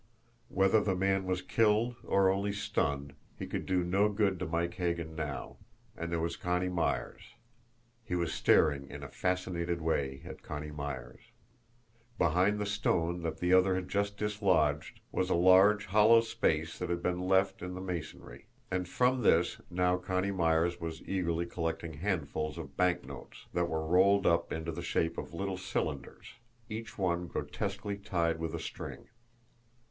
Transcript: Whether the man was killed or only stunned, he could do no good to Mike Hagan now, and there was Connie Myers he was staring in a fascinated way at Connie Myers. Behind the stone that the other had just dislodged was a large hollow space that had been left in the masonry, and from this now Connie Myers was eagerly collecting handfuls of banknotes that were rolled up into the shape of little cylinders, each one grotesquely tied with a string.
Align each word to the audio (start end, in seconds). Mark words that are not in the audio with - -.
Whether 0.49 0.79
the 0.81 0.95
man 0.95 1.25
was 1.25 1.43
killed 1.43 1.95
or 2.03 2.31
only 2.31 2.53
stunned, 2.53 3.13
he 3.37 3.45
could 3.45 3.67
do 3.67 3.83
no 3.83 4.09
good 4.09 4.39
to 4.39 4.47
Mike 4.47 4.73
Hagan 4.73 5.15
now, 5.15 5.57
and 5.95 6.11
there 6.11 6.19
was 6.19 6.35
Connie 6.35 6.69
Myers 6.69 7.35
he 8.03 8.15
was 8.15 8.33
staring 8.33 8.89
in 8.89 9.03
a 9.03 9.07
fascinated 9.09 9.79
way 9.79 10.23
at 10.25 10.41
Connie 10.41 10.71
Myers. 10.71 11.21
Behind 12.17 12.57
the 12.57 12.65
stone 12.65 13.21
that 13.21 13.37
the 13.37 13.53
other 13.53 13.75
had 13.75 13.89
just 13.89 14.17
dislodged 14.17 15.01
was 15.11 15.29
a 15.29 15.35
large 15.35 15.85
hollow 15.85 16.21
space 16.21 16.79
that 16.79 16.89
had 16.89 17.03
been 17.03 17.19
left 17.19 17.61
in 17.61 17.75
the 17.75 17.79
masonry, 17.79 18.47
and 18.71 18.89
from 18.89 19.21
this 19.21 19.61
now 19.69 19.97
Connie 19.97 20.31
Myers 20.31 20.81
was 20.81 21.03
eagerly 21.03 21.45
collecting 21.45 21.93
handfuls 21.93 22.57
of 22.57 22.75
banknotes 22.75 23.45
that 23.53 23.69
were 23.69 23.85
rolled 23.85 24.25
up 24.25 24.51
into 24.51 24.71
the 24.71 24.81
shape 24.81 25.19
of 25.19 25.31
little 25.35 25.57
cylinders, 25.57 26.37
each 26.69 26.97
one 26.97 27.27
grotesquely 27.27 27.97
tied 27.99 28.39
with 28.39 28.55
a 28.55 28.59
string. 28.59 29.07